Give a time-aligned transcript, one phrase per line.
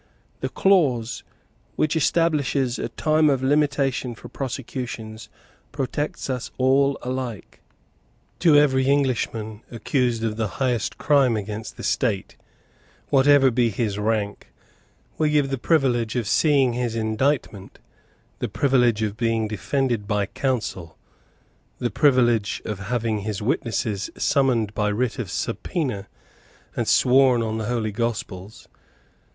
[0.39, 1.23] The clause
[1.75, 5.29] which establishes a time of limitation for prosecutions
[5.71, 7.61] protects us all alike.
[8.39, 12.35] To every Englishman accused of the highest crime against the state,
[13.09, 14.51] whatever be his rank,
[15.19, 17.77] we give the privilege of seeing his indictment,
[18.39, 20.97] the privilege of being defended by counsel,
[21.77, 26.07] the privilege of having his witnesses summoned by writ of subpoena
[26.75, 28.67] and sworn on the Holy Gospels.